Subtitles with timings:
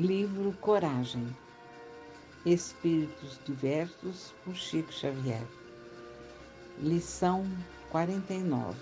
[0.00, 1.28] Livro Coragem.
[2.46, 5.46] Espíritos Diversos por Chico Xavier.
[6.78, 7.44] Lição
[7.90, 8.78] 49.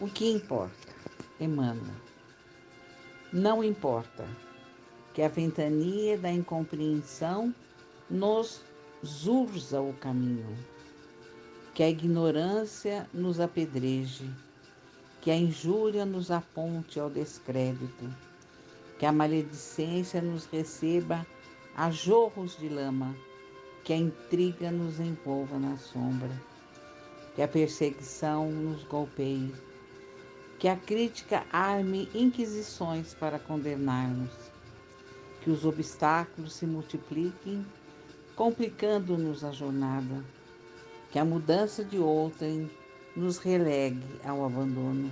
[0.00, 0.92] O que importa?
[1.38, 1.94] Emmanuel.
[3.32, 4.26] Não importa
[5.12, 7.54] que a ventania da incompreensão
[8.10, 8.64] nos
[9.06, 10.58] zurza o caminho,
[11.72, 14.28] que a ignorância nos apedreje,
[15.20, 18.12] que a injúria nos aponte ao descrédito
[18.98, 21.26] que a maledicência nos receba
[21.76, 23.14] a jorros de lama,
[23.82, 26.30] que a intriga nos envolva na sombra,
[27.34, 29.52] que a perseguição nos golpeie,
[30.58, 34.32] que a crítica arme inquisições para condenar-nos,
[35.42, 37.66] que os obstáculos se multipliquem,
[38.36, 40.24] complicando-nos a jornada,
[41.10, 42.70] que a mudança de outrem
[43.16, 45.10] nos relegue ao abandono,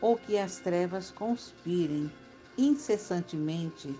[0.00, 2.10] ou que as trevas conspirem
[2.56, 3.94] incessantemente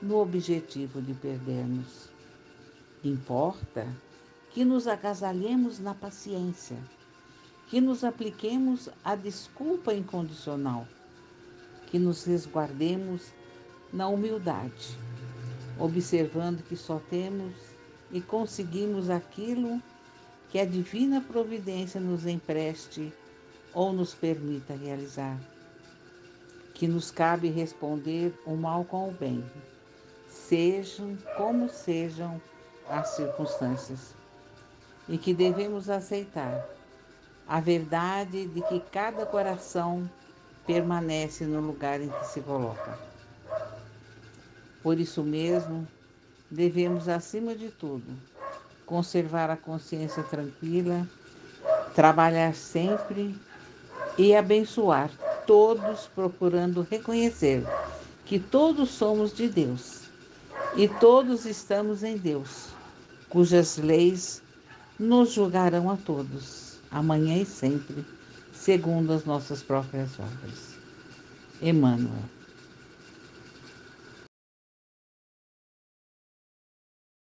[0.00, 2.10] no objetivo de perdermos.
[3.04, 3.86] Importa
[4.50, 6.76] que nos agasalhemos na paciência,
[7.68, 10.86] que nos apliquemos a desculpa incondicional,
[11.86, 13.32] que nos resguardemos
[13.92, 14.98] na humildade,
[15.78, 17.54] observando que só temos
[18.10, 19.80] e conseguimos aquilo
[20.50, 23.12] que a divina providência nos empreste
[23.72, 25.51] ou nos permita realizar
[26.82, 29.44] que nos cabe responder o mal com o bem,
[30.28, 32.42] sejam como sejam
[32.90, 34.16] as circunstâncias,
[35.08, 36.68] e que devemos aceitar
[37.46, 40.10] a verdade de que cada coração
[40.66, 42.98] permanece no lugar em que se coloca.
[44.82, 45.86] Por isso mesmo,
[46.50, 48.12] devemos, acima de tudo,
[48.84, 51.06] conservar a consciência tranquila,
[51.94, 53.40] trabalhar sempre
[54.18, 55.12] e abençoar
[55.46, 57.64] todos procurando reconhecer
[58.24, 60.02] que todos somos de Deus
[60.74, 62.68] e todos estamos em Deus,
[63.28, 64.42] cujas leis
[64.98, 68.06] nos julgarão a todos, amanhã e sempre,
[68.52, 70.78] segundo as nossas próprias obras.
[71.60, 72.41] Emmanuel.